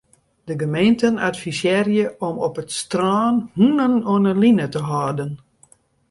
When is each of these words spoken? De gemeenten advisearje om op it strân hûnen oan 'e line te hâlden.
De 0.43 0.53
gemeenten 0.59 1.17
advisearje 1.17 2.15
om 2.27 2.35
op 2.47 2.53
it 2.61 2.71
strân 2.79 3.35
hûnen 3.57 3.93
oan 4.11 4.23
'e 4.29 4.33
line 4.43 4.67
te 4.73 4.79
hâlden. 4.89 5.31